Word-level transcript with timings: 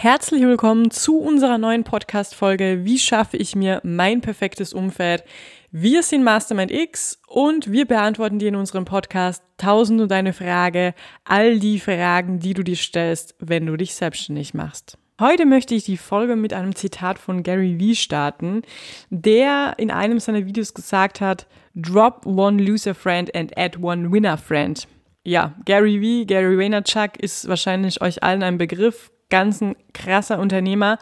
Herzlich 0.00 0.42
willkommen 0.42 0.92
zu 0.92 1.18
unserer 1.18 1.58
neuen 1.58 1.82
Podcast-Folge 1.82 2.84
Wie 2.84 3.00
schaffe 3.00 3.36
ich 3.36 3.56
mir 3.56 3.80
mein 3.82 4.20
perfektes 4.20 4.72
Umfeld? 4.72 5.24
Wir 5.72 6.04
sind 6.04 6.22
Mastermind 6.22 6.70
X 6.70 7.20
und 7.26 7.72
wir 7.72 7.84
beantworten 7.84 8.38
dir 8.38 8.46
in 8.46 8.54
unserem 8.54 8.84
Podcast 8.84 9.42
tausend 9.56 10.00
und 10.00 10.08
deine 10.12 10.32
Frage, 10.32 10.94
all 11.24 11.58
die 11.58 11.80
Fragen, 11.80 12.38
die 12.38 12.54
du 12.54 12.62
dir 12.62 12.76
stellst, 12.76 13.34
wenn 13.40 13.66
du 13.66 13.76
dich 13.76 13.96
selbstständig 13.96 14.54
machst. 14.54 14.98
Heute 15.18 15.46
möchte 15.46 15.74
ich 15.74 15.82
die 15.82 15.96
Folge 15.96 16.36
mit 16.36 16.52
einem 16.52 16.76
Zitat 16.76 17.18
von 17.18 17.42
Gary 17.42 17.80
Vee 17.80 17.96
starten, 17.96 18.62
der 19.10 19.74
in 19.78 19.90
einem 19.90 20.20
seiner 20.20 20.46
Videos 20.46 20.74
gesagt 20.74 21.20
hat, 21.20 21.48
Drop 21.74 22.24
one 22.24 22.62
loser 22.62 22.94
friend 22.94 23.34
and 23.34 23.58
add 23.58 23.76
one 23.82 24.12
winner 24.12 24.38
friend. 24.38 24.86
Ja, 25.24 25.56
Gary 25.64 26.00
Vee, 26.00 26.24
Gary 26.24 26.56
Vaynerchuk 26.56 27.16
ist 27.18 27.48
wahrscheinlich 27.48 28.00
euch 28.00 28.22
allen 28.22 28.44
ein 28.44 28.58
Begriff, 28.58 29.10
ganz 29.30 29.60
ein 29.60 29.76
krasser 29.92 30.38
Unternehmer, 30.38 30.98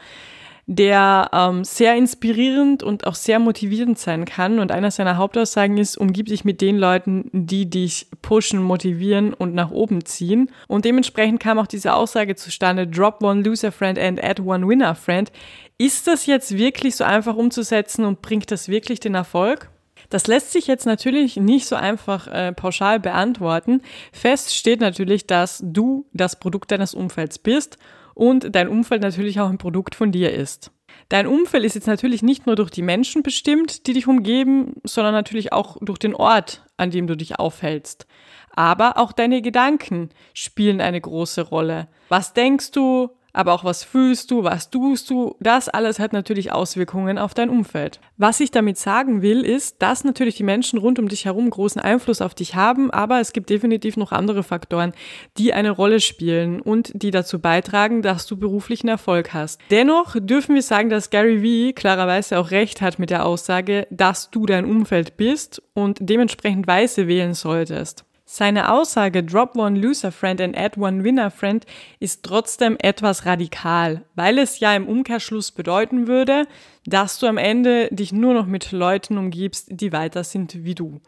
der 0.68 1.30
ähm, 1.32 1.62
sehr 1.62 1.94
inspirierend 1.94 2.82
und 2.82 3.06
auch 3.06 3.14
sehr 3.14 3.38
motivierend 3.38 3.98
sein 3.98 4.24
kann. 4.24 4.58
Und 4.58 4.72
einer 4.72 4.90
seiner 4.90 5.16
Hauptaussagen 5.16 5.78
ist, 5.78 5.96
umgib 5.96 6.26
dich 6.26 6.44
mit 6.44 6.60
den 6.60 6.76
Leuten, 6.76 7.30
die 7.32 7.70
dich 7.70 8.08
pushen, 8.20 8.60
motivieren 8.60 9.32
und 9.32 9.54
nach 9.54 9.70
oben 9.70 10.04
ziehen. 10.04 10.50
Und 10.66 10.84
dementsprechend 10.84 11.38
kam 11.38 11.60
auch 11.60 11.68
diese 11.68 11.94
Aussage 11.94 12.34
zustande, 12.34 12.86
drop 12.88 13.22
one 13.22 13.42
loser 13.42 13.70
friend 13.70 13.98
and 13.98 14.22
add 14.22 14.42
one 14.42 14.66
winner 14.66 14.96
friend. 14.96 15.30
Ist 15.78 16.08
das 16.08 16.26
jetzt 16.26 16.56
wirklich 16.56 16.96
so 16.96 17.04
einfach 17.04 17.36
umzusetzen 17.36 18.04
und 18.04 18.20
bringt 18.20 18.50
das 18.50 18.68
wirklich 18.68 18.98
den 18.98 19.14
Erfolg? 19.14 19.70
Das 20.10 20.26
lässt 20.26 20.52
sich 20.52 20.66
jetzt 20.66 20.86
natürlich 20.86 21.36
nicht 21.36 21.66
so 21.66 21.76
einfach 21.76 22.26
äh, 22.28 22.52
pauschal 22.52 22.98
beantworten. 23.00 23.82
Fest 24.12 24.54
steht 24.54 24.80
natürlich, 24.80 25.26
dass 25.26 25.60
du 25.64 26.06
das 26.12 26.38
Produkt 26.38 26.70
deines 26.70 26.94
Umfelds 26.94 27.38
bist 27.38 27.78
und 28.16 28.54
dein 28.54 28.68
Umfeld 28.68 29.02
natürlich 29.02 29.38
auch 29.40 29.50
ein 29.50 29.58
Produkt 29.58 29.94
von 29.94 30.10
dir 30.10 30.32
ist. 30.32 30.72
Dein 31.10 31.26
Umfeld 31.26 31.64
ist 31.64 31.74
jetzt 31.74 31.86
natürlich 31.86 32.22
nicht 32.22 32.46
nur 32.46 32.56
durch 32.56 32.70
die 32.70 32.82
Menschen 32.82 33.22
bestimmt, 33.22 33.86
die 33.86 33.92
dich 33.92 34.08
umgeben, 34.08 34.74
sondern 34.84 35.12
natürlich 35.12 35.52
auch 35.52 35.76
durch 35.82 35.98
den 35.98 36.14
Ort, 36.14 36.64
an 36.78 36.90
dem 36.90 37.06
du 37.06 37.14
dich 37.14 37.38
aufhältst. 37.38 38.06
Aber 38.50 38.96
auch 38.96 39.12
deine 39.12 39.42
Gedanken 39.42 40.08
spielen 40.32 40.80
eine 40.80 41.00
große 41.00 41.42
Rolle. 41.42 41.88
Was 42.08 42.32
denkst 42.32 42.70
du? 42.70 43.10
Aber 43.36 43.52
auch 43.52 43.64
was 43.64 43.84
fühlst 43.84 44.30
du, 44.30 44.44
was 44.44 44.70
tust 44.70 45.10
du, 45.10 45.36
das 45.40 45.68
alles 45.68 45.98
hat 45.98 46.12
natürlich 46.12 46.52
Auswirkungen 46.52 47.18
auf 47.18 47.34
dein 47.34 47.50
Umfeld. 47.50 48.00
Was 48.16 48.40
ich 48.40 48.50
damit 48.50 48.78
sagen 48.78 49.20
will, 49.20 49.44
ist, 49.44 49.82
dass 49.82 50.04
natürlich 50.04 50.36
die 50.36 50.42
Menschen 50.42 50.78
rund 50.78 50.98
um 50.98 51.08
dich 51.08 51.26
herum 51.26 51.50
großen 51.50 51.80
Einfluss 51.80 52.22
auf 52.22 52.34
dich 52.34 52.54
haben, 52.54 52.90
aber 52.90 53.20
es 53.20 53.32
gibt 53.32 53.50
definitiv 53.50 53.98
noch 53.98 54.10
andere 54.10 54.42
Faktoren, 54.42 54.92
die 55.36 55.52
eine 55.52 55.70
Rolle 55.70 56.00
spielen 56.00 56.62
und 56.62 56.90
die 56.94 57.10
dazu 57.10 57.38
beitragen, 57.38 58.00
dass 58.00 58.26
du 58.26 58.38
beruflichen 58.38 58.88
Erfolg 58.88 59.34
hast. 59.34 59.60
Dennoch 59.70 60.16
dürfen 60.18 60.54
wir 60.54 60.62
sagen, 60.62 60.88
dass 60.88 61.10
Gary 61.10 61.42
Vee 61.42 61.74
klarerweise 61.74 62.38
auch 62.38 62.50
recht 62.50 62.80
hat 62.80 62.98
mit 62.98 63.10
der 63.10 63.26
Aussage, 63.26 63.86
dass 63.90 64.30
du 64.30 64.46
dein 64.46 64.64
Umfeld 64.64 65.18
bist 65.18 65.62
und 65.74 65.98
dementsprechend 66.00 66.66
Weise 66.66 67.06
wählen 67.06 67.34
solltest. 67.34 68.06
Seine 68.28 68.72
Aussage 68.72 69.22
Drop 69.22 69.56
one 69.56 69.78
loser 69.78 70.10
friend 70.10 70.40
and 70.40 70.58
add 70.58 70.80
one 70.80 71.04
winner 71.04 71.30
friend 71.30 71.64
ist 72.00 72.24
trotzdem 72.24 72.76
etwas 72.80 73.24
radikal, 73.24 74.02
weil 74.16 74.38
es 74.38 74.58
ja 74.58 74.74
im 74.74 74.88
Umkehrschluss 74.88 75.52
bedeuten 75.52 76.08
würde, 76.08 76.48
dass 76.84 77.20
du 77.20 77.28
am 77.28 77.38
Ende 77.38 77.88
dich 77.92 78.12
nur 78.12 78.34
noch 78.34 78.46
mit 78.46 78.72
Leuten 78.72 79.16
umgibst, 79.16 79.68
die 79.70 79.92
weiter 79.92 80.24
sind 80.24 80.64
wie 80.64 80.74
du. 80.74 81.00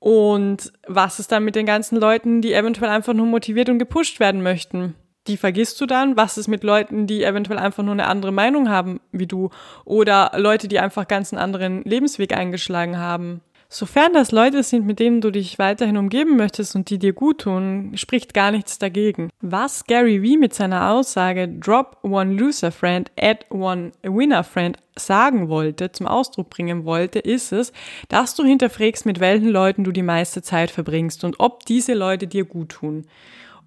Und 0.00 0.72
was 0.88 1.20
ist 1.20 1.30
dann 1.30 1.44
mit 1.44 1.54
den 1.54 1.66
ganzen 1.66 1.98
Leuten, 1.98 2.42
die 2.42 2.52
eventuell 2.52 2.90
einfach 2.90 3.14
nur 3.14 3.26
motiviert 3.26 3.68
und 3.68 3.78
gepusht 3.78 4.18
werden 4.18 4.42
möchten? 4.42 4.96
Die 5.28 5.36
vergisst 5.36 5.80
du 5.80 5.86
dann? 5.86 6.16
Was 6.16 6.36
ist 6.36 6.48
mit 6.48 6.64
Leuten, 6.64 7.06
die 7.06 7.22
eventuell 7.22 7.58
einfach 7.60 7.84
nur 7.84 7.92
eine 7.92 8.06
andere 8.06 8.32
Meinung 8.32 8.68
haben 8.68 9.00
wie 9.12 9.26
du? 9.26 9.50
Oder 9.84 10.32
Leute, 10.36 10.66
die 10.66 10.80
einfach 10.80 11.06
ganz 11.06 11.32
einen 11.32 11.42
anderen 11.42 11.84
Lebensweg 11.84 12.36
eingeschlagen 12.36 12.98
haben? 12.98 13.40
Sofern 13.68 14.12
das 14.12 14.30
Leute 14.30 14.62
sind, 14.62 14.86
mit 14.86 15.00
denen 15.00 15.20
du 15.20 15.30
dich 15.30 15.58
weiterhin 15.58 15.96
umgeben 15.96 16.36
möchtest 16.36 16.76
und 16.76 16.88
die 16.88 16.98
dir 16.98 17.12
gut 17.12 17.42
tun, 17.42 17.92
spricht 17.96 18.32
gar 18.32 18.52
nichts 18.52 18.78
dagegen. 18.78 19.30
Was 19.40 19.84
Gary 19.84 20.22
Vee 20.22 20.36
mit 20.36 20.54
seiner 20.54 20.90
Aussage 20.90 21.48
Drop 21.48 21.98
one 22.02 22.34
loser 22.34 22.70
friend, 22.70 23.10
add 23.18 23.44
one 23.50 23.92
winner 24.02 24.44
friend 24.44 24.78
sagen 24.96 25.48
wollte, 25.48 25.90
zum 25.92 26.06
Ausdruck 26.06 26.48
bringen 26.48 26.84
wollte, 26.84 27.18
ist 27.18 27.52
es, 27.52 27.72
dass 28.08 28.34
du 28.34 28.44
hinterfragst, 28.44 29.04
mit 29.04 29.20
welchen 29.20 29.48
Leuten 29.48 29.84
du 29.84 29.90
die 29.90 30.02
meiste 30.02 30.42
Zeit 30.42 30.70
verbringst 30.70 31.24
und 31.24 31.40
ob 31.40 31.66
diese 31.66 31.94
Leute 31.94 32.26
dir 32.26 32.44
gut 32.44 32.70
tun. 32.70 33.06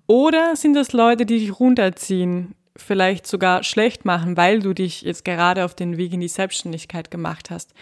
Oder 0.07 0.55
sind 0.55 0.75
es 0.75 0.93
Leute, 0.93 1.25
die 1.25 1.39
dich 1.39 1.59
runterziehen, 1.59 2.55
vielleicht 2.75 3.27
sogar 3.27 3.63
schlecht 3.63 4.05
machen, 4.05 4.37
weil 4.37 4.59
du 4.59 4.73
dich 4.73 5.01
jetzt 5.01 5.25
gerade 5.25 5.65
auf 5.65 5.75
den 5.75 5.97
Weg 5.97 6.13
in 6.13 6.19
die 6.19 6.27
Selbstständigkeit 6.27 7.11
gemacht 7.11 7.49
hast, 7.49 7.73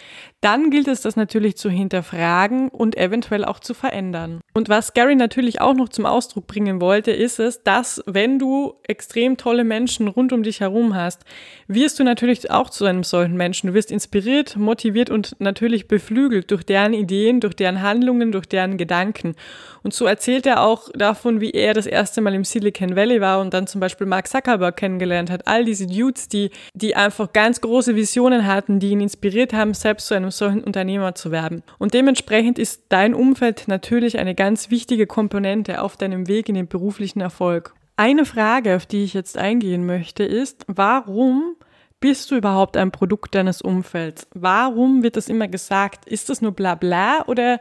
dann 0.42 0.70
gilt 0.70 0.88
es 0.88 1.02
das 1.02 1.16
natürlich 1.16 1.58
zu 1.58 1.70
hinterfragen 1.70 2.70
und 2.70 2.98
eventuell 2.98 3.46
auch 3.46 3.60
zu 3.60 3.74
verändern. 3.74 4.42
Und 4.58 4.70
was 4.70 4.96
Gary 4.96 5.16
natürlich 5.16 5.62
auch 5.62 5.76
noch 5.76 5.88
zum 5.88 6.08
Ausdruck 6.08 6.48
bringen 6.48 6.82
wollte, 6.82 7.12
ist 7.12 7.40
es, 7.40 7.62
dass 7.62 8.02
wenn 8.08 8.40
du 8.40 8.74
extrem 8.88 9.38
tolle 9.38 9.64
Menschen 9.64 10.08
rund 10.08 10.34
um 10.34 10.42
dich 10.42 10.62
herum 10.62 10.96
hast, 10.96 11.26
wirst 11.68 12.00
du 12.00 12.04
natürlich 12.04 12.50
auch 12.50 12.72
zu 12.72 12.86
einem 12.86 13.04
solchen 13.04 13.38
Menschen. 13.38 13.68
Du 13.68 13.76
wirst 13.76 13.92
inspiriert, 13.92 14.56
motiviert 14.56 15.12
und 15.12 15.36
natürlich 15.38 15.88
beflügelt 15.88 16.50
durch 16.50 16.64
deren 16.64 16.94
Ideen, 16.94 17.40
durch 17.40 17.54
deren 17.54 17.84
Handlungen, 17.84 18.32
durch 18.32 18.48
deren 18.48 18.78
Gedanken. 18.78 19.36
Und 19.84 19.94
so 19.94 20.06
erzählt 20.06 20.48
er 20.48 20.64
auch 20.64 20.90
davon, 20.94 21.40
wie 21.40 21.52
er 21.52 21.76
das 21.76 21.86
erste 21.86 22.20
Mal 22.22 22.34
im 22.34 22.44
Silicon 22.44 22.96
Valley 22.96 23.22
war 23.22 23.40
und 23.40 23.54
dann 23.54 23.68
zum 23.68 23.80
Beispiel 23.80 24.08
Mark 24.08 24.28
Zuckerberg 24.28 24.76
kennengelernt 24.76 25.30
hat. 25.30 25.46
All 25.48 25.66
diese 25.66 25.86
Dudes, 25.86 26.30
die, 26.30 26.50
die 26.74 26.96
einfach 26.96 27.32
ganz 27.32 27.62
große 27.62 27.96
Visionen 27.96 28.48
hatten, 28.48 28.80
die 28.80 28.90
ihn 28.90 29.02
inspiriert 29.02 29.54
haben, 29.54 29.76
selbst 29.76 30.08
zu 30.08 30.16
einem 30.16 30.32
solchen 30.32 30.64
Unternehmer 30.64 31.14
zu 31.14 31.32
werden. 31.32 31.62
Und 31.78 31.94
dementsprechend 31.94 32.58
ist 32.58 32.86
dein 32.90 33.14
Umfeld 33.14 33.68
natürlich 33.68 34.18
eine 34.18 34.34
ganz 34.34 34.47
wichtige 34.56 35.08
Komponente 35.08 35.82
auf 35.82 35.98
deinem 35.98 36.28
Weg 36.28 36.50
in 36.50 36.56
den 36.56 36.68
beruflichen 36.68 37.22
Erfolg. 37.22 37.74
Eine 37.96 38.26
Frage, 38.26 38.76
auf 38.76 38.86
die 38.86 39.04
ich 39.04 39.14
jetzt 39.14 39.38
eingehen 39.38 39.86
möchte, 39.86 40.24
ist, 40.24 40.64
warum 40.68 41.56
bist 42.00 42.30
du 42.30 42.36
überhaupt 42.36 42.78
ein 42.78 42.92
Produkt 42.92 43.34
deines 43.34 43.62
Umfelds? 43.62 44.28
Warum 44.34 45.04
wird 45.04 45.18
das 45.18 45.30
immer 45.30 45.48
gesagt? 45.48 46.06
Ist 46.06 46.30
das 46.30 46.42
nur 46.42 46.52
Blabla 46.52 47.26
oder 47.26 47.60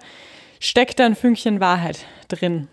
steckt 0.60 0.98
da 0.98 1.06
ein 1.06 1.16
Fünkchen 1.16 1.60
Wahrheit 1.60 2.04
drin? 2.28 2.68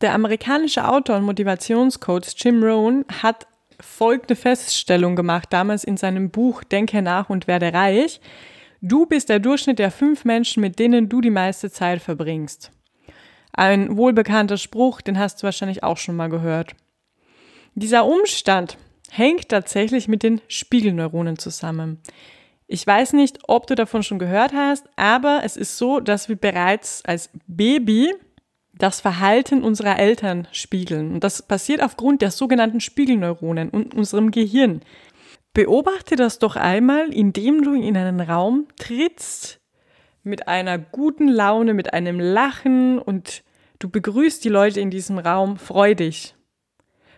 Der 0.00 0.14
amerikanische 0.14 0.86
Autor 0.86 1.16
und 1.16 1.24
Motivationscoach 1.24 2.34
Jim 2.36 2.62
Rohn 2.62 3.04
hat 3.22 3.46
folgende 3.80 4.36
Feststellung 4.36 5.16
gemacht, 5.16 5.48
damals 5.50 5.84
in 5.84 5.96
seinem 5.96 6.30
Buch 6.30 6.62
Denke 6.62 7.02
nach 7.02 7.30
und 7.30 7.46
werde 7.46 7.72
reich. 7.72 8.20
Du 8.80 9.06
bist 9.06 9.28
der 9.28 9.40
Durchschnitt 9.40 9.78
der 9.78 9.90
fünf 9.90 10.24
Menschen, 10.24 10.60
mit 10.60 10.78
denen 10.78 11.08
du 11.08 11.20
die 11.20 11.30
meiste 11.30 11.70
Zeit 11.70 12.00
verbringst. 12.00 12.70
Ein 13.58 13.96
wohlbekannter 13.96 14.56
Spruch, 14.56 15.00
den 15.00 15.18
hast 15.18 15.42
du 15.42 15.42
wahrscheinlich 15.42 15.82
auch 15.82 15.96
schon 15.96 16.14
mal 16.14 16.28
gehört. 16.28 16.76
Dieser 17.74 18.06
Umstand 18.06 18.78
hängt 19.10 19.48
tatsächlich 19.48 20.06
mit 20.06 20.22
den 20.22 20.40
Spiegelneuronen 20.46 21.40
zusammen. 21.40 21.98
Ich 22.68 22.86
weiß 22.86 23.14
nicht, 23.14 23.40
ob 23.48 23.66
du 23.66 23.74
davon 23.74 24.04
schon 24.04 24.20
gehört 24.20 24.52
hast, 24.52 24.88
aber 24.94 25.40
es 25.42 25.56
ist 25.56 25.76
so, 25.76 25.98
dass 25.98 26.28
wir 26.28 26.36
bereits 26.36 27.04
als 27.04 27.30
Baby 27.48 28.14
das 28.74 29.00
Verhalten 29.00 29.64
unserer 29.64 29.98
Eltern 29.98 30.46
spiegeln. 30.52 31.14
Und 31.14 31.24
das 31.24 31.42
passiert 31.42 31.82
aufgrund 31.82 32.22
der 32.22 32.30
sogenannten 32.30 32.78
Spiegelneuronen 32.78 33.70
in 33.70 33.92
unserem 33.92 34.30
Gehirn. 34.30 34.82
Beobachte 35.52 36.14
das 36.14 36.38
doch 36.38 36.54
einmal, 36.54 37.12
indem 37.12 37.62
du 37.62 37.74
in 37.74 37.96
einen 37.96 38.20
Raum 38.20 38.68
trittst 38.76 39.58
mit 40.22 40.46
einer 40.46 40.78
guten 40.78 41.26
Laune, 41.26 41.74
mit 41.74 41.92
einem 41.92 42.20
Lachen 42.20 43.00
und 43.00 43.42
du 43.78 43.88
begrüßt 43.88 44.44
die 44.44 44.48
Leute 44.48 44.80
in 44.80 44.90
diesem 44.90 45.18
Raum 45.18 45.56
freudig. 45.56 46.34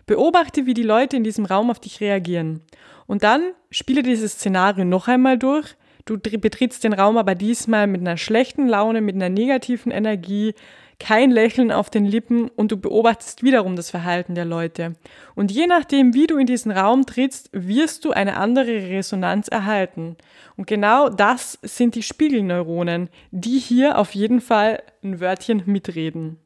Beobachte, 0.06 0.66
wie 0.66 0.74
die 0.74 0.82
Leute 0.82 1.16
in 1.16 1.24
diesem 1.24 1.44
Raum 1.44 1.70
auf 1.70 1.80
dich 1.80 2.00
reagieren. 2.00 2.62
Und 3.06 3.22
dann 3.22 3.52
spiele 3.70 4.02
dieses 4.02 4.32
Szenario 4.32 4.84
noch 4.84 5.08
einmal 5.08 5.38
durch. 5.38 5.76
Du 6.04 6.18
betrittst 6.18 6.82
den 6.82 6.92
Raum 6.92 7.16
aber 7.16 7.34
diesmal 7.34 7.86
mit 7.86 8.00
einer 8.00 8.16
schlechten 8.16 8.66
Laune, 8.66 9.00
mit 9.00 9.14
einer 9.14 9.28
negativen 9.28 9.92
Energie, 9.92 10.54
kein 10.98 11.30
Lächeln 11.30 11.72
auf 11.72 11.90
den 11.90 12.04
Lippen 12.04 12.48
und 12.48 12.72
du 12.72 12.76
beobachtest 12.76 13.42
wiederum 13.42 13.74
das 13.74 13.90
Verhalten 13.90 14.34
der 14.34 14.44
Leute. 14.44 14.94
Und 15.34 15.50
je 15.50 15.66
nachdem, 15.66 16.14
wie 16.14 16.26
du 16.26 16.36
in 16.36 16.46
diesen 16.46 16.70
Raum 16.70 17.06
trittst, 17.06 17.48
wirst 17.52 18.04
du 18.04 18.10
eine 18.10 18.36
andere 18.36 18.90
Resonanz 18.90 19.48
erhalten. 19.48 20.16
Und 20.56 20.66
genau 20.66 21.08
das 21.08 21.58
sind 21.62 21.94
die 21.94 22.02
Spiegelneuronen, 22.02 23.08
die 23.30 23.58
hier 23.58 23.98
auf 23.98 24.14
jeden 24.14 24.40
Fall 24.40 24.82
ein 25.02 25.20
Wörtchen 25.20 25.62
mitreden. 25.66 26.38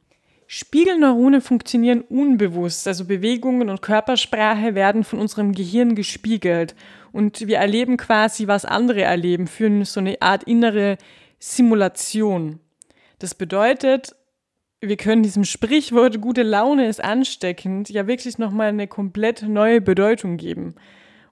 Spiegelneuronen 0.56 1.40
funktionieren 1.40 2.02
unbewusst, 2.02 2.86
also 2.86 3.06
Bewegungen 3.06 3.68
und 3.68 3.82
Körpersprache 3.82 4.76
werden 4.76 5.02
von 5.02 5.18
unserem 5.18 5.50
Gehirn 5.50 5.96
gespiegelt 5.96 6.76
und 7.10 7.48
wir 7.48 7.56
erleben 7.56 7.96
quasi, 7.96 8.46
was 8.46 8.64
andere 8.64 9.02
erleben, 9.02 9.48
führen 9.48 9.84
so 9.84 9.98
eine 9.98 10.22
Art 10.22 10.44
innere 10.44 10.96
Simulation. 11.40 12.60
Das 13.18 13.34
bedeutet, 13.34 14.14
wir 14.80 14.96
können 14.96 15.24
diesem 15.24 15.42
Sprichwort 15.42 16.20
gute 16.20 16.44
Laune 16.44 16.86
ist 16.86 17.02
ansteckend 17.02 17.90
ja 17.90 18.06
wirklich 18.06 18.38
nochmal 18.38 18.68
eine 18.68 18.86
komplett 18.86 19.42
neue 19.42 19.80
Bedeutung 19.80 20.36
geben. 20.36 20.76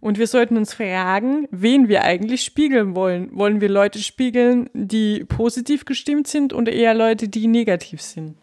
Und 0.01 0.19
wir 0.19 0.27
sollten 0.27 0.57
uns 0.57 0.75
fragen, 0.75 1.47
wen 1.53 1.87
wir 1.87 2.03
eigentlich 2.03 2.43
spiegeln 2.43 2.97
wollen. 2.97 3.29
Wollen 3.39 3.61
wir 3.61 3.69
Leute 3.69 4.01
spiegeln, 4.01 4.69
die 4.75 5.25
positiv 5.27 5.85
gestimmt 5.85 6.27
sind 6.27 6.53
oder 6.53 6.73
eher 6.73 6.95
Leute, 6.95 7.29
die 7.29 7.47
negativ 7.47 8.03
sind? 8.03 8.42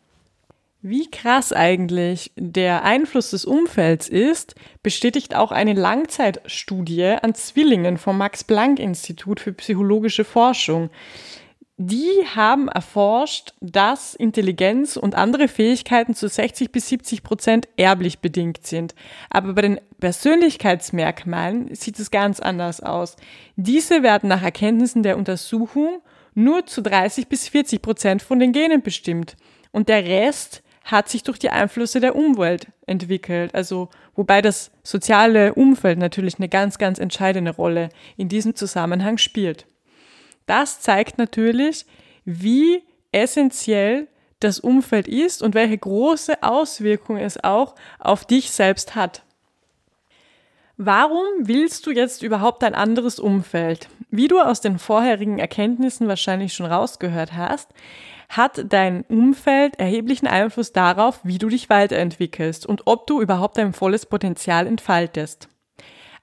Wie 0.81 1.11
krass 1.11 1.51
eigentlich 1.51 2.31
der 2.37 2.85
Einfluss 2.85 3.31
des 3.31 3.43
Umfelds 3.43 4.07
ist, 4.07 4.55
bestätigt 4.81 5.35
auch 5.35 5.51
eine 5.51 5.73
Langzeitstudie 5.73 7.17
an 7.21 7.35
Zwillingen 7.35 7.97
vom 7.97 8.17
Max-Planck-Institut 8.17 9.41
für 9.41 9.51
psychologische 9.51 10.23
Forschung. 10.23 10.89
Die 11.75 12.25
haben 12.33 12.69
erforscht, 12.69 13.53
dass 13.59 14.15
Intelligenz 14.15 14.95
und 14.95 15.15
andere 15.15 15.49
Fähigkeiten 15.49 16.15
zu 16.15 16.29
60 16.29 16.71
bis 16.71 16.87
70 16.87 17.23
Prozent 17.23 17.67
erblich 17.75 18.19
bedingt 18.19 18.65
sind. 18.65 18.95
Aber 19.29 19.55
bei 19.55 19.63
den 19.63 19.81
Persönlichkeitsmerkmalen 19.99 21.75
sieht 21.75 21.99
es 21.99 22.09
ganz 22.09 22.39
anders 22.39 22.79
aus. 22.79 23.17
Diese 23.57 24.01
werden 24.01 24.29
nach 24.29 24.43
Erkenntnissen 24.43 25.03
der 25.03 25.17
Untersuchung 25.17 26.01
nur 26.35 26.65
zu 26.65 26.81
30 26.81 27.27
bis 27.27 27.49
40 27.49 27.81
Prozent 27.81 28.21
von 28.21 28.39
den 28.39 28.53
Genen 28.53 28.81
bestimmt. 28.81 29.35
Und 29.71 29.89
der 29.89 30.05
Rest 30.05 30.63
hat 30.91 31.09
sich 31.09 31.23
durch 31.23 31.39
die 31.39 31.49
Einflüsse 31.49 31.99
der 31.99 32.15
Umwelt 32.15 32.67
entwickelt. 32.85 33.53
Also, 33.53 33.89
wobei 34.15 34.41
das 34.41 34.71
soziale 34.83 35.53
Umfeld 35.53 35.99
natürlich 35.99 36.37
eine 36.37 36.49
ganz, 36.49 36.77
ganz 36.77 36.99
entscheidende 36.99 37.51
Rolle 37.51 37.89
in 38.17 38.29
diesem 38.29 38.55
Zusammenhang 38.55 39.17
spielt. 39.17 39.65
Das 40.45 40.81
zeigt 40.81 41.17
natürlich, 41.17 41.85
wie 42.25 42.83
essentiell 43.11 44.07
das 44.39 44.59
Umfeld 44.59 45.07
ist 45.07 45.43
und 45.43 45.53
welche 45.53 45.77
große 45.77 46.41
Auswirkungen 46.41 47.21
es 47.21 47.43
auch 47.43 47.75
auf 47.99 48.25
dich 48.25 48.51
selbst 48.51 48.95
hat. 48.95 49.23
Warum 50.77 51.25
willst 51.39 51.85
du 51.85 51.91
jetzt 51.91 52.23
überhaupt 52.23 52.63
ein 52.63 52.73
anderes 52.73 53.19
Umfeld? 53.19 53.89
Wie 54.11 54.29
du 54.29 54.39
aus 54.39 54.61
den 54.61 54.79
vorherigen 54.79 55.37
Erkenntnissen 55.37 56.07
wahrscheinlich 56.07 56.53
schon 56.53 56.67
rausgehört 56.67 57.33
hast, 57.33 57.69
hat 58.29 58.71
dein 58.71 59.03
Umfeld 59.05 59.79
erheblichen 59.79 60.27
Einfluss 60.27 60.71
darauf, 60.71 61.19
wie 61.23 61.39
du 61.39 61.49
dich 61.49 61.69
weiterentwickelst 61.69 62.65
und 62.65 62.83
ob 62.85 63.07
du 63.07 63.21
überhaupt 63.21 63.57
dein 63.57 63.73
volles 63.73 64.05
Potenzial 64.05 64.67
entfaltest. 64.67 65.49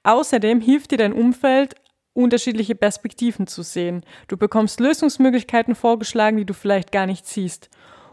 Außerdem 0.05 0.61
hilft 0.61 0.93
dir 0.93 0.99
dein 0.99 1.13
Umfeld 1.13 1.75
unterschiedliche 2.15 2.77
Perspektiven 2.77 3.49
zu 3.49 3.63
sehen. 3.63 4.05
Du 4.29 4.37
bekommst 4.37 4.79
Lösungsmöglichkeiten 4.79 5.75
vorgeschlagen, 5.75 6.37
die 6.37 6.47
du 6.47 6.55
vielleicht 6.55 6.93
gar 6.93 7.07
nicht 7.07 7.27
siehst. 7.27 7.69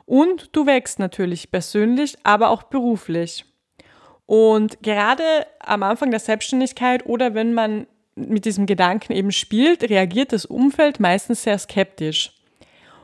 Und 0.05 0.49
du 0.55 0.65
wächst 0.65 0.99
natürlich 0.99 1.51
persönlich, 1.51 2.17
aber 2.23 2.49
auch 2.49 2.63
beruflich. 2.63 3.45
Und 4.25 4.81
gerade 4.81 5.23
am 5.59 5.83
Anfang 5.83 6.11
der 6.11 6.19
Selbstständigkeit 6.19 7.05
oder 7.05 7.35
wenn 7.35 7.53
man 7.53 7.87
mit 8.15 8.45
diesem 8.45 8.65
Gedanken 8.65 9.13
eben 9.13 9.31
spielt, 9.31 9.89
reagiert 9.89 10.33
das 10.33 10.45
Umfeld 10.45 10.99
meistens 10.99 11.43
sehr 11.43 11.57
skeptisch. 11.57 12.33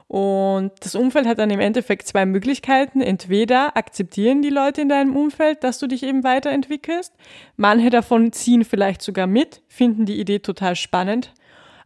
Und 0.10 0.72
das 0.80 0.96
Umfeld 0.96 1.28
hat 1.28 1.38
dann 1.38 1.52
im 1.52 1.60
Endeffekt 1.60 2.08
zwei 2.08 2.26
Möglichkeiten. 2.26 3.00
Entweder 3.00 3.78
akzeptieren 3.78 4.42
die 4.42 4.50
Leute 4.50 4.82
in 4.82 4.90
deinem 4.90 5.16
Umfeld, 5.16 5.64
dass 5.64 5.78
du 5.78 5.86
dich 5.86 6.02
eben 6.02 6.24
weiterentwickelst. 6.24 7.14
Manche 7.58 7.92
davon 7.92 8.32
ziehen 8.34 8.66
vielleicht 8.66 9.04
sogar 9.04 9.28
mit, 9.28 9.62
finden 9.68 10.08
die 10.08 10.20
Idee 10.20 10.40
total 10.40 10.76
spannend. 10.76 11.32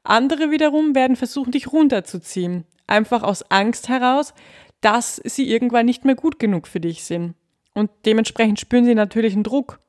Andere 0.03 0.51
wiederum 0.51 0.95
werden 0.95 1.17
versuchen, 1.17 1.51
dich 1.51 1.73
runterzuziehen. 1.73 2.63
Einfach 2.87 3.23
aus 3.23 3.43
Angst 3.51 3.89
heraus, 3.89 4.33
dass 4.79 5.17
sie 5.25 5.51
irgendwann 5.51 5.85
nicht 5.85 6.05
mehr 6.05 6.15
gut 6.15 6.39
genug 6.39 6.69
für 6.69 6.79
dich 6.79 7.03
sind. 7.03 7.35
Und 7.73 7.91
dementsprechend 8.05 8.57
spüren 8.57 8.85
sie 8.85 8.95
natürlich 8.95 9.33
einen 9.33 9.43
Druck. 9.43 9.81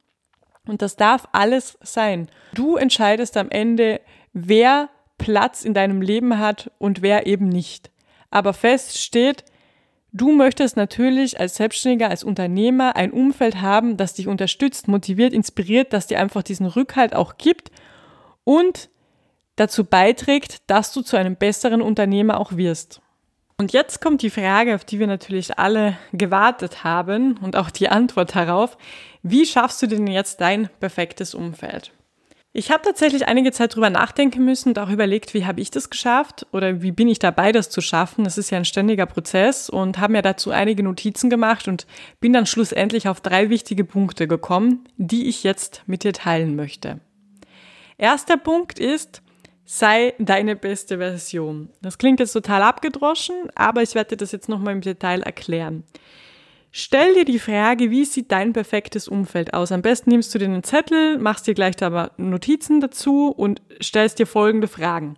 Und 0.66 0.82
das 0.82 0.96
darf 0.96 1.28
alles 1.30 1.78
sein. 1.82 2.26
Du 2.52 2.74
entscheidest 2.74 3.36
am 3.36 3.50
Ende, 3.50 4.00
wer 4.32 4.88
Platz 5.18 5.64
in 5.64 5.72
deinem 5.72 6.02
Leben 6.02 6.40
hat 6.40 6.72
und 6.78 7.00
wer 7.00 7.28
eben 7.28 7.48
nicht 7.48 7.93
aber 8.34 8.52
fest 8.52 8.98
steht, 8.98 9.44
du 10.12 10.32
möchtest 10.32 10.76
natürlich 10.76 11.38
als 11.38 11.56
Selbstständiger, 11.56 12.10
als 12.10 12.24
Unternehmer 12.24 12.96
ein 12.96 13.12
Umfeld 13.12 13.60
haben, 13.60 13.96
das 13.96 14.14
dich 14.14 14.28
unterstützt, 14.28 14.88
motiviert, 14.88 15.32
inspiriert, 15.32 15.92
das 15.92 16.06
dir 16.06 16.20
einfach 16.20 16.42
diesen 16.42 16.66
Rückhalt 16.66 17.14
auch 17.14 17.36
gibt 17.36 17.70
und 18.44 18.88
dazu 19.56 19.84
beiträgt, 19.84 20.62
dass 20.68 20.92
du 20.92 21.02
zu 21.02 21.16
einem 21.16 21.36
besseren 21.36 21.80
Unternehmer 21.80 22.40
auch 22.40 22.56
wirst. 22.56 23.00
Und 23.56 23.72
jetzt 23.72 24.00
kommt 24.00 24.22
die 24.22 24.30
Frage, 24.30 24.74
auf 24.74 24.84
die 24.84 24.98
wir 24.98 25.06
natürlich 25.06 25.58
alle 25.58 25.96
gewartet 26.12 26.82
haben 26.82 27.36
und 27.36 27.54
auch 27.54 27.70
die 27.70 27.88
Antwort 27.88 28.34
darauf. 28.34 28.76
Wie 29.22 29.46
schaffst 29.46 29.80
du 29.80 29.86
denn 29.86 30.08
jetzt 30.08 30.40
dein 30.40 30.68
perfektes 30.80 31.34
Umfeld? 31.34 31.92
Ich 32.56 32.70
habe 32.70 32.84
tatsächlich 32.84 33.26
einige 33.26 33.50
Zeit 33.50 33.74
drüber 33.74 33.90
nachdenken 33.90 34.44
müssen 34.44 34.68
und 34.68 34.78
auch 34.78 34.88
überlegt, 34.88 35.34
wie 35.34 35.44
habe 35.44 35.60
ich 35.60 35.72
das 35.72 35.90
geschafft 35.90 36.46
oder 36.52 36.82
wie 36.82 36.92
bin 36.92 37.08
ich 37.08 37.18
dabei, 37.18 37.50
das 37.50 37.68
zu 37.68 37.80
schaffen. 37.80 38.22
Das 38.22 38.38
ist 38.38 38.50
ja 38.50 38.58
ein 38.58 38.64
ständiger 38.64 39.06
Prozess 39.06 39.68
und 39.68 39.98
habe 39.98 40.12
mir 40.12 40.22
dazu 40.22 40.52
einige 40.52 40.84
Notizen 40.84 41.30
gemacht 41.30 41.66
und 41.66 41.84
bin 42.20 42.32
dann 42.32 42.46
schlussendlich 42.46 43.08
auf 43.08 43.20
drei 43.20 43.50
wichtige 43.50 43.82
Punkte 43.82 44.28
gekommen, 44.28 44.84
die 44.98 45.26
ich 45.26 45.42
jetzt 45.42 45.82
mit 45.86 46.04
dir 46.04 46.12
teilen 46.12 46.54
möchte. 46.54 47.00
Erster 47.98 48.36
Punkt 48.36 48.78
ist, 48.78 49.20
sei 49.64 50.14
deine 50.20 50.54
beste 50.54 50.98
Version. 50.98 51.70
Das 51.82 51.98
klingt 51.98 52.20
jetzt 52.20 52.34
total 52.34 52.62
abgedroschen, 52.62 53.34
aber 53.56 53.82
ich 53.82 53.96
werde 53.96 54.10
dir 54.10 54.18
das 54.18 54.30
jetzt 54.30 54.48
nochmal 54.48 54.74
im 54.74 54.80
Detail 54.80 55.22
erklären. 55.22 55.82
Stell 56.76 57.14
dir 57.14 57.24
die 57.24 57.38
Frage, 57.38 57.92
wie 57.92 58.04
sieht 58.04 58.32
dein 58.32 58.52
perfektes 58.52 59.06
Umfeld 59.06 59.54
aus? 59.54 59.70
Am 59.70 59.80
besten 59.80 60.10
nimmst 60.10 60.34
du 60.34 60.40
dir 60.40 60.46
einen 60.46 60.64
Zettel, 60.64 61.18
machst 61.18 61.46
dir 61.46 61.54
gleich 61.54 61.76
da 61.76 62.10
Notizen 62.16 62.80
dazu 62.80 63.28
und 63.28 63.62
stellst 63.80 64.18
dir 64.18 64.26
folgende 64.26 64.66
Fragen. 64.66 65.16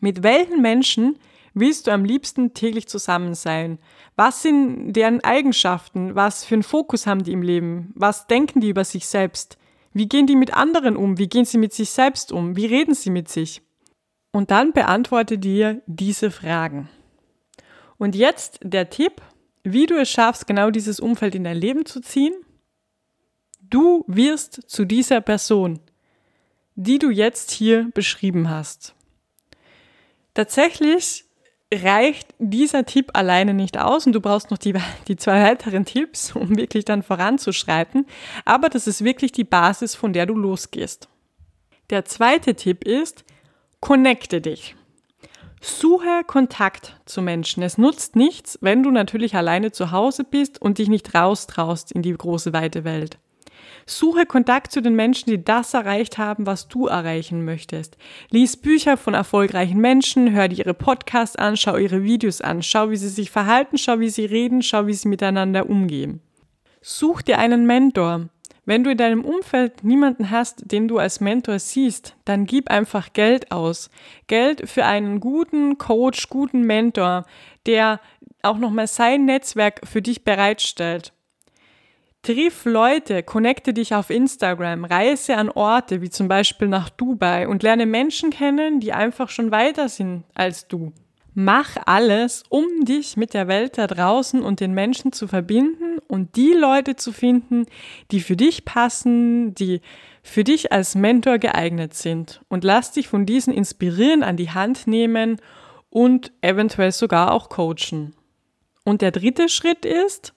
Mit 0.00 0.24
welchen 0.24 0.62
Menschen 0.62 1.16
willst 1.54 1.86
du 1.86 1.92
am 1.92 2.04
liebsten 2.04 2.54
täglich 2.54 2.88
zusammen 2.88 3.36
sein? 3.36 3.78
Was 4.16 4.42
sind 4.42 4.94
deren 4.94 5.22
Eigenschaften? 5.22 6.16
Was 6.16 6.44
für 6.44 6.56
einen 6.56 6.64
Fokus 6.64 7.06
haben 7.06 7.22
die 7.22 7.34
im 7.34 7.42
Leben? 7.42 7.92
Was 7.94 8.26
denken 8.26 8.60
die 8.60 8.70
über 8.70 8.82
sich 8.82 9.06
selbst? 9.06 9.58
Wie 9.92 10.08
gehen 10.08 10.26
die 10.26 10.34
mit 10.34 10.54
anderen 10.54 10.96
um? 10.96 11.18
Wie 11.18 11.28
gehen 11.28 11.44
sie 11.44 11.58
mit 11.58 11.72
sich 11.72 11.90
selbst 11.90 12.32
um? 12.32 12.56
Wie 12.56 12.66
reden 12.66 12.94
sie 12.94 13.10
mit 13.10 13.28
sich? 13.28 13.62
Und 14.32 14.50
dann 14.50 14.72
beantworte 14.72 15.38
dir 15.38 15.82
diese 15.86 16.32
Fragen. 16.32 16.88
Und 17.96 18.16
jetzt 18.16 18.58
der 18.64 18.90
Tipp, 18.90 19.22
wie 19.64 19.86
du 19.86 19.98
es 19.98 20.10
schaffst, 20.10 20.46
genau 20.46 20.70
dieses 20.70 21.00
Umfeld 21.00 21.34
in 21.34 21.44
dein 21.44 21.56
Leben 21.56 21.86
zu 21.86 22.00
ziehen. 22.00 22.34
Du 23.60 24.04
wirst 24.06 24.60
zu 24.68 24.84
dieser 24.84 25.20
Person, 25.20 25.80
die 26.76 26.98
du 26.98 27.10
jetzt 27.10 27.50
hier 27.50 27.90
beschrieben 27.94 28.50
hast. 28.50 28.94
Tatsächlich 30.34 31.24
reicht 31.72 32.34
dieser 32.38 32.84
Tipp 32.84 33.10
alleine 33.14 33.54
nicht 33.54 33.78
aus 33.78 34.06
und 34.06 34.12
du 34.12 34.20
brauchst 34.20 34.50
noch 34.50 34.58
die, 34.58 34.74
die 35.08 35.16
zwei 35.16 35.42
weiteren 35.42 35.84
Tipps, 35.84 36.36
um 36.36 36.56
wirklich 36.56 36.84
dann 36.84 37.02
voranzuschreiten. 37.02 38.06
Aber 38.44 38.68
das 38.68 38.86
ist 38.86 39.02
wirklich 39.02 39.32
die 39.32 39.44
Basis, 39.44 39.94
von 39.94 40.12
der 40.12 40.26
du 40.26 40.34
losgehst. 40.34 41.08
Der 41.90 42.04
zweite 42.04 42.54
Tipp 42.54 42.84
ist, 42.84 43.24
connecte 43.80 44.40
dich. 44.40 44.76
Suche 45.66 46.24
Kontakt 46.26 46.94
zu 47.06 47.22
Menschen. 47.22 47.62
Es 47.62 47.78
nutzt 47.78 48.16
nichts, 48.16 48.58
wenn 48.60 48.82
du 48.82 48.90
natürlich 48.90 49.34
alleine 49.34 49.72
zu 49.72 49.92
Hause 49.92 50.22
bist 50.22 50.60
und 50.60 50.76
dich 50.76 50.90
nicht 50.90 51.14
raustraust 51.14 51.90
in 51.90 52.02
die 52.02 52.12
große 52.12 52.52
weite 52.52 52.84
Welt. 52.84 53.16
Suche 53.86 54.26
Kontakt 54.26 54.72
zu 54.72 54.82
den 54.82 54.94
Menschen, 54.94 55.30
die 55.30 55.42
das 55.42 55.72
erreicht 55.72 56.18
haben, 56.18 56.44
was 56.44 56.68
du 56.68 56.86
erreichen 56.88 57.46
möchtest. 57.46 57.96
Lies 58.28 58.58
Bücher 58.58 58.98
von 58.98 59.14
erfolgreichen 59.14 59.80
Menschen, 59.80 60.32
hör 60.32 60.48
dir 60.48 60.58
ihre 60.58 60.74
Podcasts 60.74 61.36
an, 61.36 61.56
schau 61.56 61.78
ihre 61.78 62.02
Videos 62.02 62.42
an, 62.42 62.62
schau, 62.62 62.90
wie 62.90 62.96
sie 62.96 63.08
sich 63.08 63.30
verhalten, 63.30 63.78
schau, 63.78 64.00
wie 64.00 64.10
sie 64.10 64.26
reden, 64.26 64.60
schau, 64.60 64.86
wie 64.86 64.92
sie 64.92 65.08
miteinander 65.08 65.70
umgehen. 65.70 66.20
Such 66.82 67.22
dir 67.22 67.38
einen 67.38 67.64
Mentor. 67.64 68.28
Wenn 68.66 68.82
du 68.82 68.90
in 68.90 68.96
deinem 68.96 69.24
Umfeld 69.24 69.84
niemanden 69.84 70.30
hast, 70.30 70.70
den 70.72 70.88
du 70.88 70.98
als 70.98 71.20
Mentor 71.20 71.58
siehst, 71.58 72.16
dann 72.24 72.46
gib 72.46 72.70
einfach 72.70 73.12
Geld 73.12 73.52
aus. 73.52 73.90
Geld 74.26 74.68
für 74.68 74.86
einen 74.86 75.20
guten 75.20 75.76
Coach, 75.76 76.30
guten 76.30 76.62
Mentor, 76.62 77.26
der 77.66 78.00
auch 78.42 78.56
nochmal 78.56 78.86
sein 78.86 79.26
Netzwerk 79.26 79.80
für 79.84 80.00
dich 80.00 80.24
bereitstellt. 80.24 81.12
Triff 82.22 82.64
Leute, 82.64 83.22
connecte 83.22 83.74
dich 83.74 83.94
auf 83.94 84.08
Instagram, 84.08 84.86
reise 84.86 85.36
an 85.36 85.50
Orte 85.50 86.00
wie 86.00 86.08
zum 86.08 86.26
Beispiel 86.26 86.68
nach 86.68 86.88
Dubai 86.88 87.46
und 87.46 87.62
lerne 87.62 87.84
Menschen 87.84 88.30
kennen, 88.30 88.80
die 88.80 88.94
einfach 88.94 89.28
schon 89.28 89.50
weiter 89.50 89.90
sind 89.90 90.24
als 90.32 90.66
du. 90.66 90.94
Mach 91.34 91.76
alles, 91.84 92.44
um 92.48 92.64
dich 92.84 93.18
mit 93.18 93.34
der 93.34 93.46
Welt 93.46 93.76
da 93.76 93.86
draußen 93.88 94.40
und 94.40 94.60
den 94.60 94.72
Menschen 94.72 95.12
zu 95.12 95.26
verbinden 95.26 95.93
und 96.14 96.36
die 96.36 96.52
Leute 96.52 96.94
zu 96.94 97.12
finden, 97.12 97.66
die 98.12 98.20
für 98.20 98.36
dich 98.36 98.64
passen, 98.64 99.52
die 99.54 99.80
für 100.22 100.44
dich 100.44 100.72
als 100.72 100.94
Mentor 100.94 101.38
geeignet 101.38 101.92
sind. 101.92 102.40
Und 102.48 102.62
lass 102.62 102.92
dich 102.92 103.08
von 103.08 103.26
diesen 103.26 103.52
inspirieren, 103.52 104.22
an 104.22 104.36
die 104.36 104.50
Hand 104.50 104.86
nehmen 104.86 105.38
und 105.90 106.32
eventuell 106.40 106.92
sogar 106.92 107.32
auch 107.32 107.48
coachen. 107.48 108.14
Und 108.84 109.02
der 109.02 109.10
dritte 109.10 109.48
Schritt 109.48 109.84
ist, 109.84 110.34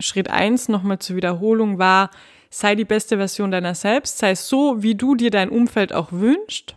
Schritt 0.00 0.30
eins 0.30 0.68
nochmal 0.68 0.98
zur 0.98 1.16
Wiederholung 1.16 1.78
war, 1.78 2.10
sei 2.48 2.74
die 2.74 2.84
beste 2.84 3.18
Version 3.18 3.50
deiner 3.50 3.74
selbst, 3.74 4.16
sei 4.16 4.34
so, 4.34 4.82
wie 4.82 4.94
du 4.94 5.14
dir 5.14 5.30
dein 5.30 5.50
Umfeld 5.50 5.92
auch 5.92 6.10
wünscht. 6.10 6.76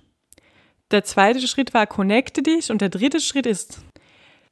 Der 0.91 1.05
zweite 1.05 1.47
Schritt 1.47 1.73
war, 1.73 1.87
connecte 1.87 2.43
dich 2.43 2.69
und 2.69 2.81
der 2.81 2.89
dritte 2.89 3.21
Schritt 3.21 3.45
ist, 3.45 3.79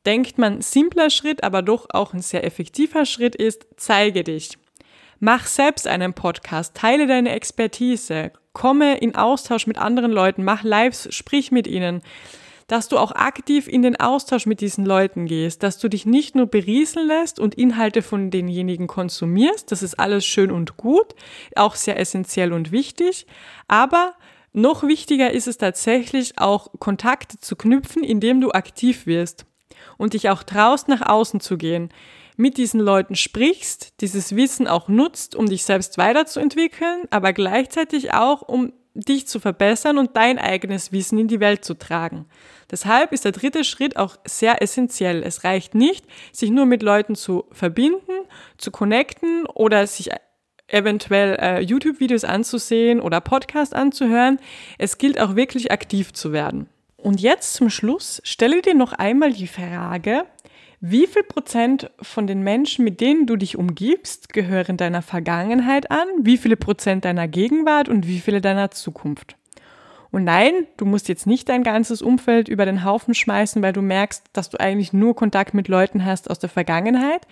denkt 0.06 0.38
man 0.38 0.62
simpler 0.62 1.10
Schritt, 1.10 1.44
aber 1.44 1.62
doch 1.62 1.88
auch 1.92 2.14
ein 2.14 2.22
sehr 2.22 2.44
effektiver 2.44 3.06
Schritt 3.06 3.36
ist, 3.36 3.66
zeige 3.78 4.24
dich. 4.24 4.58
Mach 5.20 5.48
selbst 5.48 5.88
einen 5.88 6.14
Podcast, 6.14 6.76
teile 6.76 7.08
deine 7.08 7.32
Expertise, 7.32 8.32
komme 8.52 8.98
in 8.98 9.16
Austausch 9.16 9.68
mit 9.68 9.78
anderen 9.78 10.12
Leuten, 10.12 10.44
mach 10.44 10.64
Lives, 10.64 11.08
sprich 11.12 11.52
mit 11.52 11.66
ihnen, 11.66 12.02
dass 12.68 12.88
du 12.88 12.98
auch 12.98 13.12
aktiv 13.12 13.68
in 13.68 13.82
den 13.82 13.98
Austausch 13.98 14.46
mit 14.46 14.62
diesen 14.62 14.86
Leuten 14.86 15.26
gehst, 15.26 15.64
dass 15.64 15.80
du 15.80 15.90
dich 15.90 16.06
nicht 16.06 16.36
nur 16.36 16.48
berieseln 16.48 17.08
lässt 17.08 17.40
und 17.40 17.56
Inhalte 17.56 18.02
von 18.02 18.32
denjenigen 18.32 18.88
konsumierst, 18.88 19.72
das 19.72 19.84
ist 19.84 20.00
alles 20.00 20.26
schön 20.26 20.52
und 20.52 20.78
gut, 20.78 21.14
auch 21.56 21.76
sehr 21.76 22.00
essentiell 22.00 22.52
und 22.54 22.72
wichtig, 22.72 23.28
aber 23.68 24.14
noch 24.54 24.84
wichtiger 24.84 25.32
ist 25.32 25.48
es 25.48 25.58
tatsächlich 25.58 26.38
auch 26.38 26.68
Kontakte 26.80 27.40
zu 27.40 27.56
knüpfen, 27.56 28.04
indem 28.04 28.40
du 28.40 28.52
aktiv 28.52 29.08
wirst 29.08 29.46
und 29.98 30.14
dich 30.14 30.30
auch 30.30 30.44
traust, 30.44 30.88
nach 30.88 31.02
außen 31.02 31.40
zu 31.40 31.58
gehen, 31.58 31.90
mit 32.36 32.58
diesen 32.58 32.80
Leuten 32.80 33.16
sprichst, 33.16 34.02
dieses 34.02 34.36
Wissen 34.36 34.68
auch 34.68 34.88
nutzt, 34.88 35.36
um 35.36 35.48
dich 35.48 35.64
selbst 35.64 35.98
weiterzuentwickeln, 35.98 37.04
aber 37.12 37.34
gleichzeitig 37.34 38.14
auch, 38.14 38.42
um 38.42 38.74
dich 38.96 39.28
zu 39.28 39.40
verbessern 39.40 39.98
und 39.98 40.16
dein 40.16 40.38
eigenes 40.38 40.92
Wissen 40.92 41.18
in 41.18 41.28
die 41.28 41.40
Welt 41.40 41.66
zu 41.66 41.74
tragen. 41.74 42.28
Deshalb 42.70 43.12
ist 43.12 43.26
der 43.26 43.32
dritte 43.32 43.64
Schritt 43.64 43.98
auch 43.98 44.18
sehr 44.26 44.62
essentiell. 44.62 45.24
Es 45.24 45.44
reicht 45.44 45.74
nicht, 45.74 46.06
sich 46.32 46.52
nur 46.52 46.66
mit 46.66 46.84
Leuten 46.84 47.16
zu 47.16 47.46
verbinden, 47.52 48.12
zu 48.58 48.72
connecten 48.72 49.46
oder 49.48 49.88
sich 49.88 50.12
eventuell 50.68 51.38
äh, 51.40 51.60
YouTube-Videos 51.60 52.24
anzusehen 52.24 53.02
oder 53.02 53.20
Podcast 53.20 53.76
anzuhören. 53.76 54.40
Es 54.78 54.98
gilt 54.98 55.20
auch 55.20 55.36
wirklich 55.36 55.72
aktiv 55.72 56.14
zu 56.14 56.32
werden. 56.32 56.70
Und 57.04 57.20
jetzt 57.20 57.56
zum 57.56 57.70
Schluss 57.70 58.22
stelle 58.24 58.62
dir 58.62 58.74
noch 58.74 58.94
einmal 58.94 59.34
die 59.34 59.48
Frage, 59.48 60.24
wie 60.80 61.06
viel 61.06 61.24
Prozent 61.24 61.92
von 62.02 62.28
den 62.28 62.44
Menschen, 62.44 62.86
mit 62.86 63.02
denen 63.02 63.28
du 63.28 63.36
dich 63.36 63.58
umgibst, 63.58 64.32
gehören 64.32 64.78
deiner 64.78 65.02
Vergangenheit 65.02 65.92
an, 65.92 66.08
wie 66.22 66.38
viele 66.38 66.56
Prozent 66.56 67.04
deiner 67.04 67.28
Gegenwart 67.28 67.90
und 67.90 68.08
wie 68.08 68.22
viele 68.22 68.40
deiner 68.40 68.72
Zukunft? 68.72 69.36
Und 70.12 70.24
nein, 70.24 70.54
du 70.78 70.86
musst 70.86 71.10
jetzt 71.10 71.28
nicht 71.28 71.50
dein 71.50 71.64
ganzes 71.64 72.02
Umfeld 72.02 72.48
über 72.48 72.66
den 72.66 72.86
Haufen 72.86 73.14
schmeißen, 73.14 73.62
weil 73.62 73.74
du 73.74 73.82
merkst, 73.82 74.24
dass 74.32 74.50
du 74.50 74.58
eigentlich 74.58 74.94
nur 74.94 75.14
Kontakt 75.14 75.54
mit 75.54 75.68
Leuten 75.68 76.06
hast 76.06 76.30
aus 76.30 76.40
der 76.40 76.50
Vergangenheit, 76.50 77.28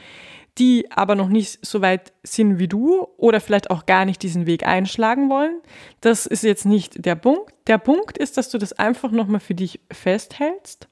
die 0.57 0.91
aber 0.91 1.15
noch 1.15 1.29
nicht 1.29 1.65
so 1.65 1.81
weit 1.81 2.11
sind 2.23 2.59
wie 2.59 2.67
du 2.67 3.07
oder 3.17 3.39
vielleicht 3.39 3.69
auch 3.69 3.85
gar 3.85 4.05
nicht 4.05 4.21
diesen 4.21 4.45
Weg 4.45 4.65
einschlagen 4.65 5.29
wollen. 5.29 5.61
Das 6.01 6.25
ist 6.25 6.43
jetzt 6.43 6.65
nicht 6.65 7.05
der 7.05 7.15
Punkt. 7.15 7.53
Der 7.67 7.77
Punkt 7.77 8.17
ist, 8.17 8.37
dass 8.37 8.49
du 8.49 8.57
das 8.57 8.73
einfach 8.73 9.11
nochmal 9.11 9.39
für 9.39 9.55
dich 9.55 9.79
festhältst. 9.91 10.87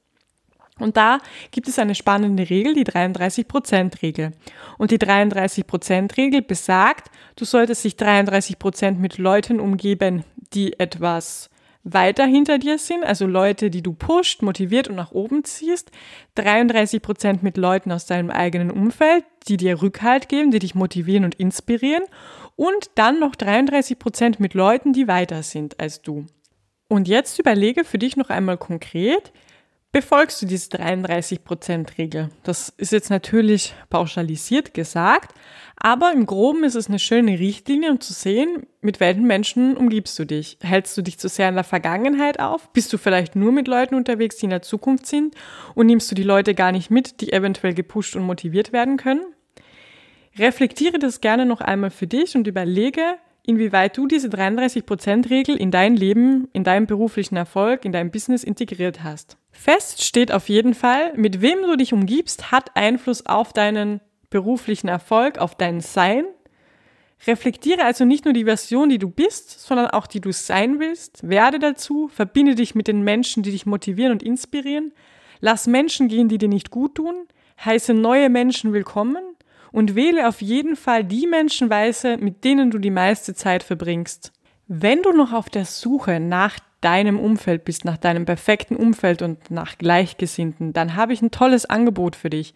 Und 0.80 0.96
da 0.96 1.20
gibt 1.52 1.68
es 1.68 1.78
eine 1.78 1.94
spannende 1.94 2.50
Regel, 2.50 2.74
die 2.74 2.86
33%-Regel. 2.86 4.32
Und 4.78 4.92
die 4.92 4.98
33%-Regel 4.98 6.42
besagt, 6.42 7.12
du 7.36 7.44
solltest 7.44 7.84
dich 7.84 7.96
33% 7.96 8.94
mit 8.94 9.18
Leuten 9.18 9.60
umgeben, 9.60 10.24
die 10.54 10.80
etwas 10.80 11.50
weiter 11.84 12.26
hinter 12.26 12.58
dir 12.58 12.78
sind, 12.78 13.04
also 13.04 13.26
Leute, 13.26 13.70
die 13.70 13.82
du 13.82 13.94
pusht, 13.94 14.42
motiviert 14.42 14.88
und 14.88 14.96
nach 14.96 15.12
oben 15.12 15.44
ziehst, 15.44 15.92
33 16.36 17.02
Prozent 17.02 17.44
mit 17.44 17.58
Leuten 17.58 17.92
aus 17.92 18.06
deinem 18.06 18.30
eigenen 18.30 18.70
Umfeld, 18.70 19.24
die 19.48 19.58
dir 19.58 19.82
Rückhalt 19.82 20.30
geben, 20.30 20.52
die 20.52 20.60
dich 20.60 20.76
motivieren 20.76 21.24
und 21.24 21.36
inspirieren 21.36 22.04
und 22.56 22.92
dann 22.96 23.20
noch 23.20 23.36
33 23.36 23.98
Prozent 23.98 24.40
mit 24.40 24.54
Leuten, 24.54 24.94
die 24.94 25.08
weiter 25.08 25.44
sind 25.44 25.80
als 25.80 26.02
du. 26.02 26.26
Und 26.90 27.08
jetzt 27.08 27.40
überlege 27.40 27.84
für 27.84 27.98
dich 27.98 28.18
noch 28.18 28.30
einmal 28.30 28.58
konkret, 28.58 29.32
befolgst 29.92 30.42
du 30.42 30.46
diese 30.46 30.70
33%-Regel. 30.70 32.30
Das 32.44 32.70
ist 32.78 32.92
jetzt 32.92 33.10
natürlich 33.10 33.74
pauschalisiert 33.90 34.74
gesagt, 34.74 35.34
aber 35.78 36.12
im 36.12 36.26
Groben 36.26 36.64
ist 36.64 36.76
es 36.76 36.90
eine 36.90 37.00
schöne 37.00 37.40
Richtlinie, 37.40 37.92
um 37.92 38.00
zu 38.00 38.14
sehen, 38.14 38.68
mit 38.82 39.00
welchen 39.00 39.26
Menschen 39.26 39.78
umgibst 39.78 40.20
du 40.20 40.26
dich. 40.26 40.58
Hältst 40.62 40.98
du 40.98 41.02
dich 41.02 41.18
zu 41.18 41.28
sehr 41.28 41.50
in 41.50 41.56
der 41.56 41.64
Vergangenheit 41.64 42.40
auf? 42.40 42.72
Bist 42.74 42.94
du 42.94 42.98
vielleicht 42.98 43.36
nur 43.36 43.52
mit 43.52 43.68
Leuten 43.68 43.96
unterwegs, 43.96 44.38
die 44.38 44.46
in 44.46 44.52
der 44.52 44.62
Zukunft 44.62 45.08
sind? 45.08 45.36
Und 45.76 45.88
nimmst 45.88 46.12
du 46.12 46.16
die 46.16 46.24
Leute 46.24 46.54
gar 46.54 46.72
nicht 46.72 46.92
mit, 46.92 47.22
die 47.22 47.34
eventuell 47.34 47.74
gepusht 47.74 48.16
und 48.16 48.24
motiviert 48.24 48.72
werden 48.74 48.98
können? 48.98 49.26
Reflektiere 50.38 51.00
das 51.00 51.22
gerne 51.22 51.46
noch 51.46 51.62
einmal 51.62 51.90
für 51.90 52.08
dich 52.08 52.36
und 52.36 52.46
überlege, 52.46 53.16
inwieweit 53.44 53.98
du 53.98 54.06
diese 54.06 54.28
33%-Regel 54.28 55.56
in 55.56 55.72
dein 55.72 55.96
Leben, 55.96 56.48
in 56.54 56.64
deinen 56.64 56.86
beruflichen 56.86 57.36
Erfolg, 57.36 57.84
in 57.84 57.92
dein 57.92 58.12
Business 58.12 58.44
integriert 58.44 59.04
hast. 59.04 59.39
Fest 59.60 60.06
steht 60.06 60.32
auf 60.32 60.48
jeden 60.48 60.74
Fall, 60.74 61.12
mit 61.18 61.42
wem 61.42 61.64
du 61.64 61.76
dich 61.76 61.92
umgibst, 61.92 62.50
hat 62.50 62.78
Einfluss 62.78 63.26
auf 63.26 63.52
deinen 63.52 64.00
beruflichen 64.30 64.88
Erfolg, 64.88 65.38
auf 65.38 65.54
dein 65.54 65.82
Sein. 65.82 66.24
Reflektiere 67.28 67.84
also 67.84 68.06
nicht 68.06 68.24
nur 68.24 68.34
die 68.34 68.46
Version, 68.46 68.88
die 68.88 69.00
du 69.00 69.10
bist, 69.10 69.60
sondern 69.60 69.88
auch 69.88 70.08
die 70.08 70.22
du 70.22 70.32
sein 70.32 70.80
willst. 70.80 71.28
Werde 71.28 71.60
dazu, 71.60 72.08
verbinde 72.08 72.56
dich 72.56 72.74
mit 72.74 72.88
den 72.88 73.02
Menschen, 73.02 73.44
die 73.44 73.52
dich 73.52 73.66
motivieren 73.66 74.14
und 74.14 74.24
inspirieren. 74.24 74.94
Lass 75.42 75.68
Menschen 75.68 76.08
gehen, 76.08 76.30
die 76.30 76.38
dir 76.38 76.48
nicht 76.48 76.72
gut 76.72 76.96
tun. 76.96 77.28
Heiße 77.66 77.94
neue 77.94 78.30
Menschen 78.30 78.72
willkommen 78.72 79.36
und 79.74 79.94
wähle 79.94 80.30
auf 80.30 80.42
jeden 80.42 80.78
Fall 80.78 81.04
die 81.04 81.28
Menschenweise, 81.28 82.16
mit 82.16 82.46
denen 82.46 82.72
du 82.72 82.78
die 82.78 82.92
meiste 82.92 83.36
Zeit 83.36 83.64
verbringst. 83.64 84.32
Wenn 84.68 85.02
du 85.02 85.12
noch 85.12 85.34
auf 85.34 85.50
der 85.50 85.66
Suche 85.66 86.22
nach 86.22 86.60
deinem 86.82 87.20
Umfeld 87.20 87.66
bist, 87.66 87.84
nach 87.84 87.98
deinem 87.98 88.26
perfekten 88.26 88.76
Umfeld 88.76 89.22
und 89.22 89.52
nach 89.52 89.78
Gleichgesinnten, 89.78 90.72
dann 90.74 90.96
habe 90.96 91.14
ich 91.14 91.22
ein 91.22 91.32
tolles 91.32 91.66
Angebot 91.66 92.16
für 92.16 92.30
dich. 92.30 92.54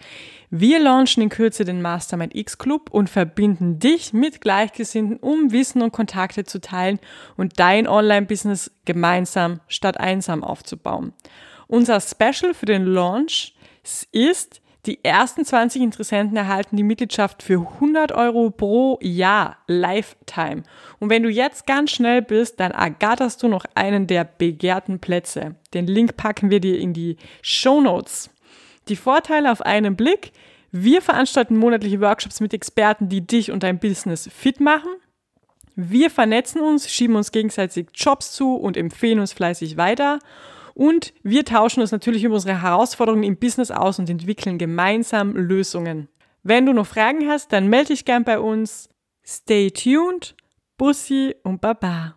Wir 0.50 0.80
launchen 0.80 1.24
in 1.24 1.30
Kürze 1.30 1.65
den 1.65 1.82
Mastermind 1.82 2.34
X 2.34 2.58
Club 2.58 2.89
und 2.89 3.10
verbinden 3.10 3.80
dich 3.80 4.13
mit 4.13 4.39
Gleichgesinnten, 4.42 5.18
um 5.18 5.51
Wissen 5.51 5.82
und 5.82 5.92
Kontakte 5.92 6.46
zu 6.46 6.62
teilen 6.62 7.00
und 7.36 7.60
dein 7.60 7.88
Online-Business 7.88 8.72
gemeinsam 8.86 9.60
statt 9.68 10.00
einsam 10.00 10.44
aufzubauen. 10.44 11.13
Unser 11.68 12.00
Special 12.00 12.53
für 12.53 12.65
den 12.65 12.86
Launch 12.86 13.56
ist 14.12 14.62
die 14.86 15.04
ersten 15.04 15.46
20 15.46 15.82
Interessenten 15.82 16.36
erhalten 16.36 16.75
die 16.75 16.84
Mitgliedschaft 16.84 17.42
für 17.42 17.60
100 17.60 18.12
Euro 18.12 18.50
pro 18.50 19.00
Jahr 19.02 19.58
Lifetime. 19.68 20.63
Und 21.00 21.10
wenn 21.10 21.24
du 21.24 21.30
jetzt 21.30 21.66
ganz 21.66 21.92
schnell 21.92 22.22
bist, 22.22 22.60
dann 22.60 22.72
ergatterst 22.72 23.42
du 23.42 23.48
noch 23.48 23.66
einen 23.75 24.08
der 24.08 24.25
begehrten 24.25 25.00
Plätze. 25.00 25.56
Den 25.74 25.88
Link 25.88 26.18
packen 26.18 26.50
wir 26.50 26.60
dir 26.60 26.78
in 26.80 26.94
die 26.94 27.16
Show 27.42 27.80
Notes. 27.80 28.30
Die 28.90 28.98
Vorteile 28.98 29.52
auf 29.52 29.62
einen 29.62 29.96
Blick. 29.96 30.34
Wir 30.72 31.02
veranstalten 31.02 31.56
monatliche 31.56 32.02
Workshops 32.02 32.42
mit 32.42 32.54
Experten, 32.54 33.08
die 33.08 33.25
dich 33.25 33.52
und 33.52 33.63
dein 33.63 33.80
Business 33.80 34.30
fit 34.36 34.60
machen. 34.60 34.92
Wir 35.75 36.10
vernetzen 36.10 36.62
uns, 36.62 36.92
schieben 36.92 37.16
uns 37.16 37.32
gegenseitig 37.32 37.88
Jobs 37.96 38.34
zu 38.34 38.56
und 38.56 38.75
empfehlen 38.75 39.20
uns 39.20 39.32
fleißig 39.32 39.78
weiter. 39.78 40.20
Und 40.74 41.13
wir 41.24 41.46
tauschen 41.46 41.82
uns 41.82 41.92
natürlich 41.92 42.24
über 42.24 42.36
unsere 42.36 42.62
Herausforderungen 42.62 43.24
im 43.24 43.38
Business 43.38 43.72
aus 43.72 44.00
und 44.00 44.10
entwickeln 44.10 44.58
gemeinsam 44.58 45.36
Lösungen. 45.36 46.10
Wenn 46.42 46.65
du 46.65 46.74
noch 46.74 46.88
Fragen 46.88 47.30
hast, 47.30 47.53
dann 47.53 47.68
melde 47.68 47.89
dich 47.89 48.06
gern 48.06 48.24
bei 48.24 48.39
uns. 48.39 48.89
Stay 49.25 49.72
tuned. 49.72 50.36
Bussi 50.77 51.36
und 51.44 51.62
Baba. 51.62 52.12